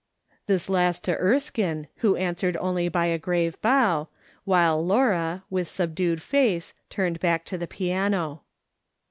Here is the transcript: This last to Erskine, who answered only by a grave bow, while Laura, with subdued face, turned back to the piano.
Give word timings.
This 0.47 0.67
last 0.67 1.03
to 1.03 1.15
Erskine, 1.19 1.87
who 1.97 2.15
answered 2.15 2.57
only 2.57 2.89
by 2.89 3.05
a 3.05 3.19
grave 3.19 3.61
bow, 3.61 4.07
while 4.45 4.83
Laura, 4.83 5.43
with 5.51 5.67
subdued 5.67 6.23
face, 6.23 6.73
turned 6.89 7.19
back 7.19 7.45
to 7.45 7.57
the 7.59 7.67
piano. 7.67 8.41